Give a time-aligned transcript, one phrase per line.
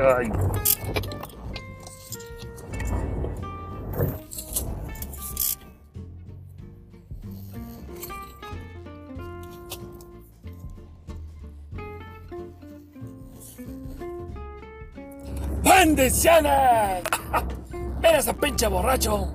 [0.00, 0.30] ay.
[15.62, 17.02] ¡Bendiciones!
[18.02, 19.34] Mira ese pinche borracho.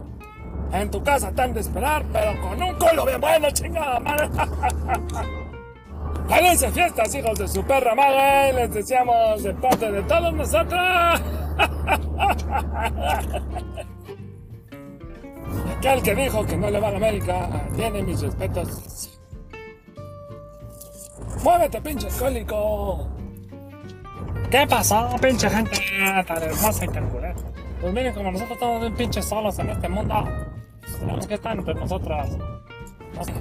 [0.72, 4.30] En tu casa están de esperar, pero con un culo bien bueno, chingada madre.
[6.28, 8.54] ¡Felices fiestas, hijos de su perra madre!
[8.54, 10.82] Les deseamos de parte de todos nosotros.
[15.78, 19.20] Aquel que dijo que no le va a la América tiene mis respetos.
[21.44, 23.08] ¡Muévete, pinche alcohólico!
[24.50, 25.80] ¿Qué pasó, pinche gente
[26.26, 27.36] tan hermosa y tan culera?
[27.82, 30.24] Pues miren, como nosotros estamos bien pinches solos en este mundo,
[31.00, 32.38] tenemos que estar entre nosotros.
[33.14, 33.34] No sé,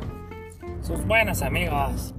[0.82, 2.14] sus buenos amigos.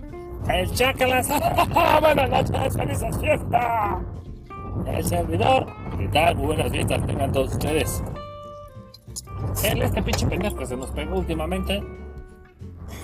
[0.50, 1.28] El Chacalas.
[2.02, 3.98] Buenas noches, felices fiestas.
[4.86, 5.66] El servidor.
[5.98, 6.36] ¿Qué tal?
[6.36, 8.04] Buenas fiestas tengan todos ustedes.
[9.64, 11.82] Él, este pinche pendejo que se nos pegó últimamente.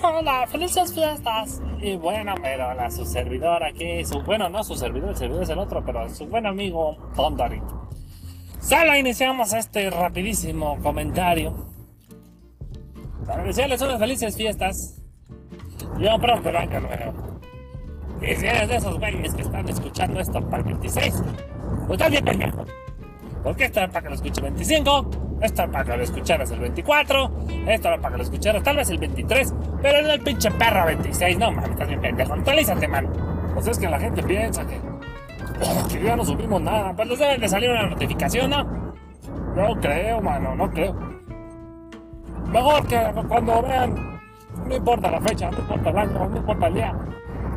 [0.02, 1.60] Hola, felices fiestas.
[1.80, 5.58] Y bueno, pero su servidor aquí, su bueno, no su servidor, el servidor es el
[5.58, 7.60] otro, pero su buen amigo Tondari.
[8.60, 11.66] Solo iniciamos este rapidísimo comentario.
[13.26, 15.02] Para desearles unas felices fiestas.
[15.98, 17.31] Y un próspero nuevo.
[18.22, 21.22] Y si eres de esos güeyes que están escuchando esto para el 26,
[21.86, 22.64] pues estás bien pendejo.
[23.42, 26.50] Porque esto es para que lo escuche el 25, esto es para que lo escucharas
[26.52, 27.32] el 24,
[27.66, 30.86] esto es para que lo escucharas tal vez el 23, pero no el pinche perro
[30.86, 33.10] 26, no mames, estás bien pendejo, actualízate, mano.
[33.54, 34.80] Pues es que la gente piensa que,
[35.92, 38.64] que ya no subimos nada, pues les deben de salir una notificación, ¿no?
[39.56, 40.94] No creo, mano, no creo.
[42.46, 44.20] Mejor que cuando vean,
[44.68, 46.94] no importa la fecha, no importa el año, no importa el día,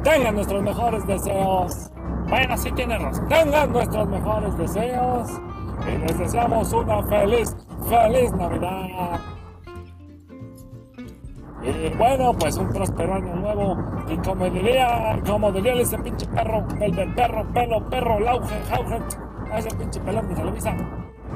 [0.05, 1.91] tengan nuestros mejores deseos.
[2.29, 3.27] Bueno, sí tienen razón.
[3.27, 5.29] Tengan nuestros mejores deseos.
[5.91, 7.55] Y les deseamos una feliz,
[7.89, 9.19] feliz Navidad.
[11.63, 13.77] Y bueno, pues un próspero año nuevo.
[14.07, 18.99] Y como diría, como diría ese pinche perro, el del perro, pelo, perro, lauge, jauge,
[19.57, 20.75] ese pinche pelón de Televisa.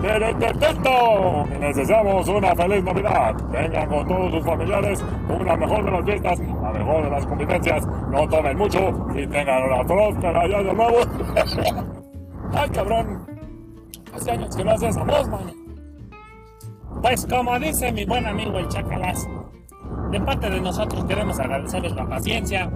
[0.01, 1.45] ¡Perfecto!
[1.53, 3.35] Y les deseamos una feliz Navidad.
[3.51, 7.87] Vengan con todos sus familiares, una mejor de las fiestas, la mejor de las convivencias.
[8.09, 8.79] No tomen mucho
[9.13, 10.97] y tengan una próspera y año nuevo.
[12.53, 13.27] ¡Ay, cabrón!
[14.15, 15.53] Hace años que no haces esa voz, man.
[17.01, 19.27] Pues como dice mi buen amigo el Chacalas,
[20.11, 22.69] de parte de nosotros queremos agradecerles la paciencia,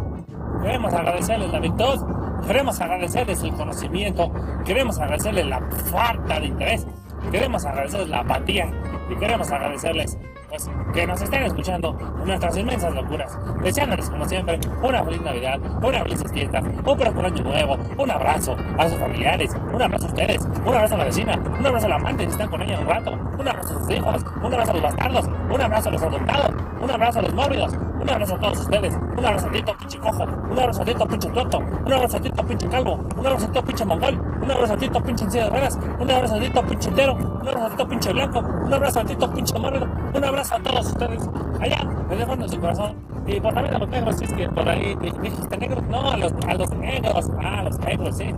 [0.62, 2.00] queremos agradecerles la virtud,
[2.46, 4.32] queremos agradecerles el conocimiento,
[4.64, 5.62] queremos agradecerles la
[5.92, 6.88] falta de interés,
[7.32, 8.72] queremos agradecerles la apatía.
[9.10, 10.18] Y queremos agradecerles
[10.54, 11.94] pues, que nos estén escuchando
[12.26, 17.44] nuestras inmensas locuras, deseándoles como siempre una feliz Navidad, una feliz fiesta, un próspero año
[17.44, 21.40] nuevo, un abrazo a sus familiares, un abrazo a ustedes, un abrazo a la vecina,
[21.60, 24.26] un abrazo al amante si están con ella un rato, un abrazo a sus hijos,
[24.44, 27.74] un abrazo a los bastardos, un abrazo a los adoptados, un abrazo a los mórbidos,
[28.04, 31.08] un abrazo a todos ustedes, un abrazo a Tito pinche cojo, un abrazo a Tito
[31.08, 34.52] pinche tuerto, un abrazo a Tito pinche calvo, un abrazo a Tito pinche mongol, un
[34.52, 37.48] abrazo a Tito pinche en silla de ruedas, un abrazo a Tito pinche entero, un
[37.48, 40.88] abrazo a Tito pinche blanco, un abrazo a Tito pinche mórbido, un abrazo a todos
[40.88, 42.96] ustedes allá, desde el fondo de su corazón.
[43.26, 46.18] Y por también a los negros, si es que por ahí dijiste negros, no, a
[46.18, 48.34] los, a los negros, ah, a los negros, sí,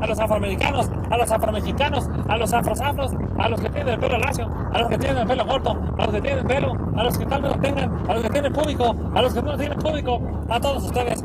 [0.00, 4.18] a los afroamericanos, a los afromexicanos, a los afrosafros, a los que tienen el pelo
[4.18, 7.18] lacio, a los que tienen el pelo corto, a los que tienen pelo, a los
[7.18, 9.78] que tal vez lo tengan, a los que tienen público, a los que no tienen
[9.78, 11.24] público, a todos ustedes.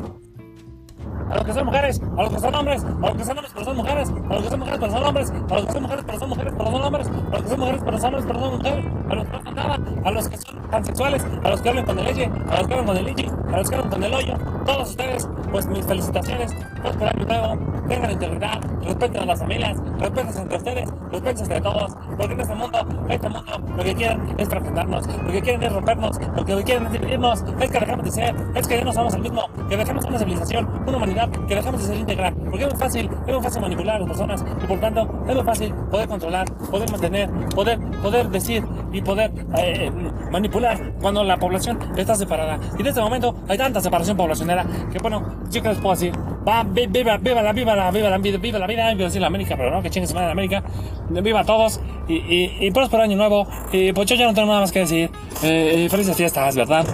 [1.30, 3.52] A los que son mujeres, a los que son hombres, a los que son hombres
[3.52, 5.82] pero son mujeres, a los que son mujeres pero son hombres, a los que son
[5.82, 8.26] mujeres pero son mujeres pero son hombres, a los que son mujeres pero son hombres
[8.26, 11.50] pero son mujeres, a los que no son nada, a los que son pansexuales, a
[11.50, 13.68] los que hablan con el leche, a los que hablan con el ichi, a los
[13.68, 18.10] que hablan con el hoyo, todos ustedes, pues mis felicitaciones, pues por año nuevo, tengan
[18.10, 22.78] integridad, respeten a las familias, respeten entre ustedes, respeten entre todos, porque en este mundo,
[23.08, 26.86] este mundo, lo que quieren es fraccionarnos, lo que quieren es rompernos, lo que quieren
[26.86, 29.76] es dividirnos, es que dejemos de ser, es que ya no somos el mismo, que
[29.76, 31.15] dejemos una civilización, una humanidad,
[31.48, 34.08] que dejemos de ser íntegra, porque es muy fácil, es muy fácil manipular a las
[34.08, 39.00] personas, y por tanto, es muy fácil poder controlar, poder mantener, poder, poder decir y
[39.02, 39.90] poder eh,
[40.30, 42.58] manipular cuando la población está separada.
[42.78, 46.12] Y en este momento hay tanta separación poblacionera que bueno, yo que les puedo decir,
[46.46, 49.04] va, vi- viva, viva la, viva la, viva la, viva, viva la vida, iba a
[49.04, 50.62] decir la América, pero no, que chingue madre la América,
[51.10, 54.48] viva a todos, y, y, y próspero año nuevo, y pues yo ya no tengo
[54.48, 55.10] nada más que decir,
[55.42, 56.86] eh, y felices fiestas, ¿verdad?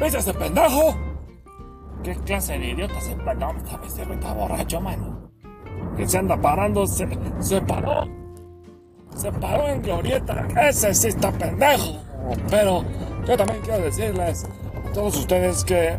[0.00, 0.94] ¿Ves a ese pendejo?
[2.02, 3.52] ¿Qué clase de idiota se paró?
[3.56, 5.30] Esta vez está borracho, mano.
[5.96, 7.08] Que se anda parando, se,
[7.40, 8.06] se paró.
[9.16, 10.46] se paró en Glorieta.
[10.68, 11.98] Ese sí está pendejo.
[12.50, 12.84] Pero
[13.26, 15.98] yo también quiero decirles a todos ustedes que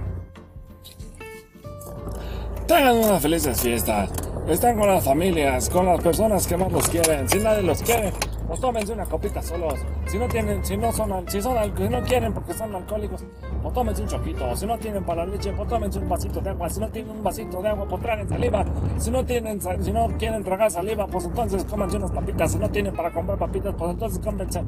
[2.68, 4.27] tengan unas felices fiestas.
[4.48, 7.28] Están con las familias, con las personas que más los quieren.
[7.28, 8.14] Si nadie los quiere,
[8.48, 9.74] pues tómense una copita solos.
[10.06, 13.26] Si no tienen, si no son, si son, si no quieren porque son alcohólicos,
[13.62, 14.56] pues tómense un choquito.
[14.56, 16.70] Si no tienen para la leche, pues tómense un vasito de agua.
[16.70, 18.66] Si no tienen un vasito de agua, pues traen saliva.
[18.98, 22.52] Si no tienen, si no quieren tragar saliva, pues entonces cómense unas papitas.
[22.52, 24.64] Si no tienen para comprar papitas, pues entonces cómense,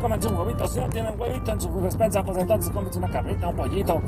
[0.00, 0.66] cómense un huevito.
[0.68, 4.00] Si no tienen huevito en su despensa, pues entonces cómense una carrita, un pollito.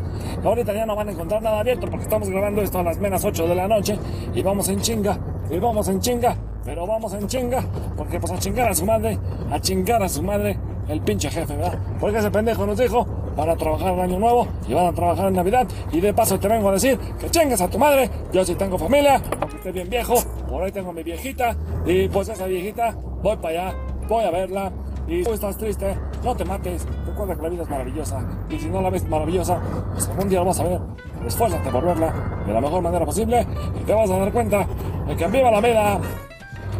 [0.44, 3.24] ahorita ya no van a encontrar nada abierto porque estamos grabando esto a las menos
[3.24, 3.98] 8 de la noche
[4.34, 5.18] y vamos en chinga,
[5.50, 6.36] y vamos en chinga
[6.68, 7.64] pero vamos en chinga,
[7.96, 9.18] porque pues a chingar a su madre,
[9.50, 11.78] a chingar a su madre el pinche jefe, ¿verdad?
[11.98, 13.06] Porque ese pendejo nos dijo,
[13.38, 16.40] van a trabajar el año nuevo y van a trabajar en Navidad, y de paso
[16.40, 19.70] te vengo a decir que chingas a tu madre, yo sí tengo familia, aunque esté
[19.70, 20.16] bien viejo,
[20.48, 21.56] por ahí tengo mi viejita,
[21.86, 24.72] y pues esa viejita, voy para allá, voy a verla,
[25.06, 28.68] y tú estás triste, no te mates, recuerda que la vida es maravillosa, y si
[28.68, 29.60] no la ves maravillosa,
[29.92, 30.80] pues algún día lo vas a ver,
[31.24, 32.12] esfuérzate por verla
[32.44, 33.46] de la mejor manera posible,
[33.80, 34.66] y te vas a dar cuenta
[35.06, 36.00] de que viva la vida,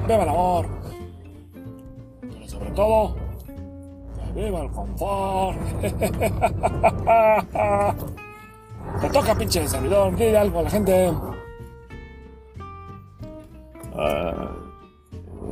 [0.09, 0.67] viva el amor,
[2.21, 3.28] pero sobre todo,
[4.35, 5.57] viva el confort.
[9.01, 11.13] Te toca, pinche servidor, dile algo a la gente.
[13.95, 14.51] Ah,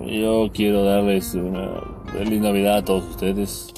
[0.05, 1.81] yo quiero darles una
[2.12, 3.73] feliz Navidad a todos ustedes.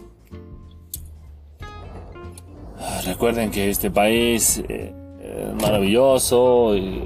[2.79, 7.03] Ah, Recuerden que este país eh, es maravilloso y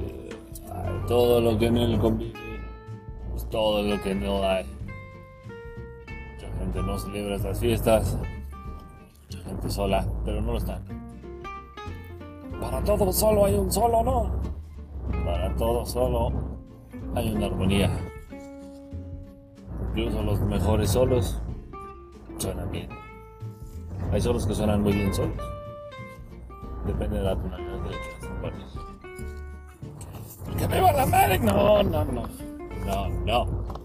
[0.71, 2.39] ah, todo lo que en él convive
[3.35, 4.67] es todo lo que no hay.
[6.63, 8.17] Gente no celebra estas fiestas,
[9.25, 10.81] mucha gente sola, pero no lo están.
[12.61, 14.31] Para todo solo hay un solo, ¿no?
[15.25, 16.31] Para todo solo
[17.17, 17.91] hay una armonía.
[19.89, 21.43] Incluso los mejores solos
[22.39, 22.89] suenan bien.
[24.13, 25.35] Hay solos que suenan muy bien solos.
[26.87, 27.99] Depende de la tonalidad de las.
[30.57, 31.45] Que viva la América.
[31.45, 32.23] No, no, no.
[32.87, 33.82] No, no.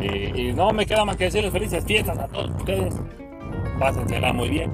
[0.00, 2.94] Y, no me queda más que decirles felices fiestas a todos ustedes.
[3.78, 4.70] Pásensela muy bien.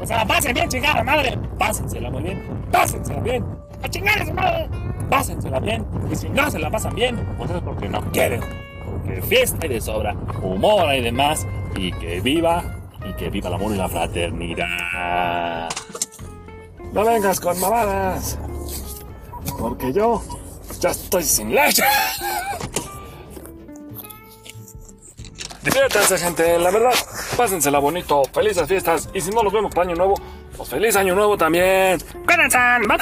[0.00, 1.38] O sea, pasen bien, chingada madre.
[1.58, 2.42] Pásensela muy bien.
[2.70, 3.44] Pásensela bien.
[3.82, 4.68] A chingar a su madre.
[5.10, 5.84] Pásensela bien.
[6.10, 8.40] Y si no se la pasan bien, pues es porque no quieren.
[8.84, 11.46] Porque fiesta hay de sobra, humor hay de más.
[11.76, 12.62] Y que viva,
[13.08, 15.68] y que viva el amor y la fraternidad.
[16.92, 18.38] No vengas con mamadas.
[19.58, 20.22] Porque yo
[20.80, 21.82] ya estoy sin leche.
[25.68, 26.58] Diviértanse, gente.
[26.58, 26.94] La verdad,
[27.36, 28.22] pásensela bonito.
[28.32, 29.08] Felices fiestas.
[29.12, 30.14] Y si no los vemos para Año Nuevo,
[30.56, 31.98] pues feliz Año Nuevo también.
[32.26, 32.58] Cuídense.
[32.86, 32.98] Bye.